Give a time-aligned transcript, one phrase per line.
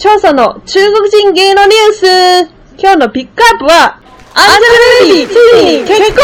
[0.00, 4.00] 調査の中国人芸能ニュース今日のピックアップは、
[4.32, 4.60] アン
[5.02, 6.14] ジェルベイビー、ついに結婚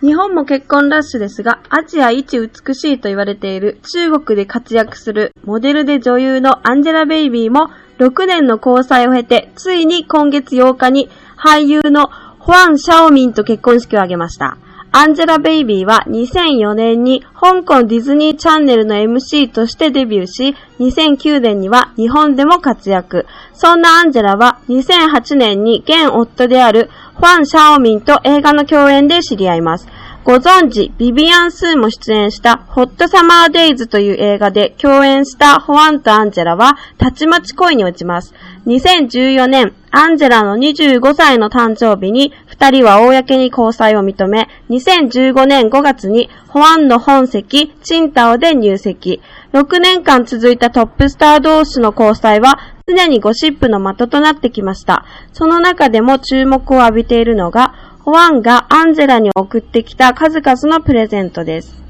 [0.00, 7.70] 更日本も結婚ラッシュですが、アジア一美しいと言われている中国で活躍するモデルで女優のアンジェラ・ベイビーも
[8.00, 12.08] 6年の交際を経て、ついに今月8日に俳優の
[12.40, 14.58] ホアン・シャオミンと結婚式を挙げました。
[14.98, 23.26] アンジェラ・ベイビーは2004年に香港ディズニーチャンネルの MC としてデビューし、2009年には日本でも活躍。
[23.52, 26.88] そんなアンジェラは2008年に現夫である
[27.18, 29.86] ファン・シャオミンと映画の共演で知り合います。
[30.24, 38.34] ご存知、ビビアン・スーも出演したホットサマーデイズという映画で共演したホアンとアンジェラは、たちまち恋に落ちます。
[38.66, 49.22] 2014年、アンジェラの25歳の誕生日に、二人は公に交際を認め、2015年5月に、ホアンの本籍、チンタオで入籍。
[49.54, 55.06] 6年間続いたトップスター同士の交際は、常にゴシップの的となってきました。
[55.32, 61.82] その中でも注目を浴びているのが、ホアンがアンジェラに送ってきた数々のプレゼントです。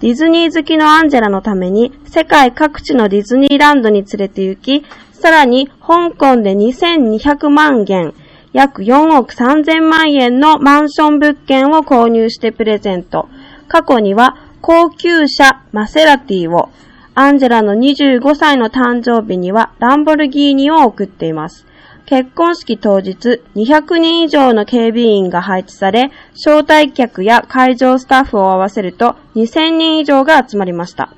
[0.00, 4.84] ディズニー好きのアンジェラのために世界各地のディズニーランドに連れて行き、
[5.22, 8.12] さらに香港で2200万元、
[8.52, 13.28] 約4億3000万円のマンション物件を購入してプレゼント。
[13.68, 16.70] 過去には高級車マセラティを、
[17.14, 21.68] アンジェラの25歳の誕生日にはランボルギーニを送っています。
[22.04, 31.14] 結婚式当日、200人以上の警備員が配置され、招待客や会場スタッフを合わせると2000人以上が集まりました。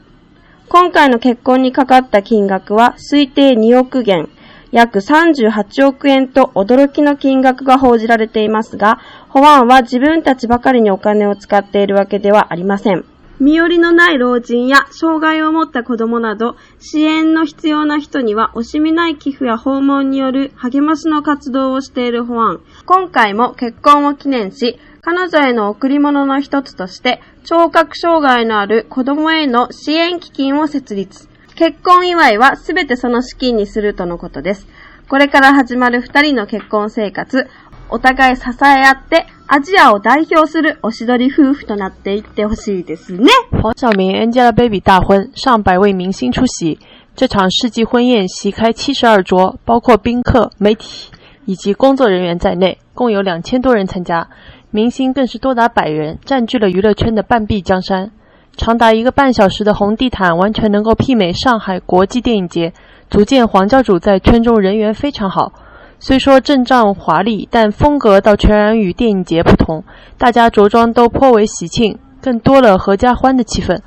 [0.69, 4.29] 今回の結婚にかかった金額は推定2億元、
[4.73, 8.99] 約38億円と驚きの金額が報じられていますが、
[9.29, 13.05] 保安は自分たちばかりにお金を使っているわけではありません。
[13.41, 22.61] 身寄りのない老人や障害を持った子供など支援の必要な人には惜しみない寄付や訪問による励ましの活動をしているホアン。
[22.87, 31.29] 今回も結婚を記念し、彼女への贈り物の一つとして聴覚障害のある子供への支援基金を設立。
[31.57, 34.67] 結婚祝いはすべてその資金にするとのことです。
[35.09, 37.49] これから始まる二人の結婚生活、
[37.90, 43.26] お互い支え合ってアジアを代表するおしどり夫妇となっていってほしいですね。
[43.52, 46.78] 黄晓明 Angelababy 大婚，上百位明星出席。
[47.16, 51.10] 这场世纪婚宴席开七十二桌，包括宾客、媒体
[51.46, 54.30] 以及工作人员在内，共有两千多人参加。
[54.72, 58.12] 明星更是多达百人，占据了娱乐圈的半壁江山。
[58.56, 62.74] 长达一个半小时的红地毯，完全能够媲美上海国际电影节，
[63.10, 65.54] 足见黄教主在圈中人缘非常好。
[65.99, 69.85] 虽说阵仗华丽，但风格倒全然与电影节不同。
[70.19, 73.81] 大家着装都颇为喜庆，更多了合家欢的气氛。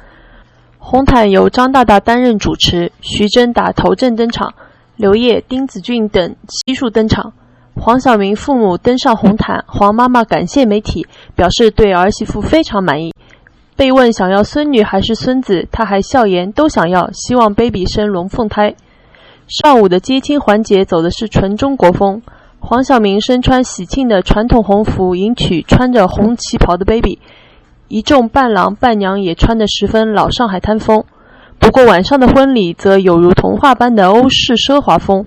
[0.79, 4.53] 红毯由张大大担任主持，徐峥打头阵登场，
[4.95, 7.34] 刘烨、丁子峻等悉数登场。
[7.75, 13.13] 黄晓明父母登上红毯，黄妈妈感谢媒体，表示对儿媳妇非常满意。
[13.75, 18.75] 被问想要孙女还是孙子，他还笑言都想要，希望 baby 生龙凤胎。
[19.47, 22.22] 上午的接亲环节走的是纯中国风，
[22.59, 27.19] 黄晓明身穿喜庆的传统红服迎娶穿着红旗袍的 baby，
[27.88, 31.06] 一众伴郎伴娘也穿得十分老上海滩风。
[31.59, 35.25] 不过晚上的婚礼则有如童话般的欧式奢华风，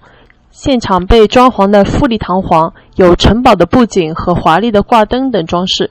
[0.50, 5.88] 现场被装潢的富丽堂皇，有城堡的布景和华丽的挂灯等装饰。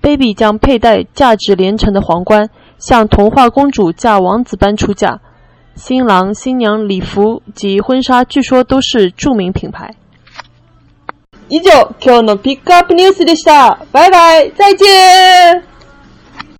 [0.00, 2.48] baby 将佩戴价值连城的皇冠，
[2.78, 5.20] 像童话公主嫁王子般出嫁。
[5.75, 9.93] 新郎新娘礼服及婚纱据说都是著名品牌。
[11.49, 13.85] 以上、今日のピックアップニュースでした。
[13.93, 15.63] バイバイ、再见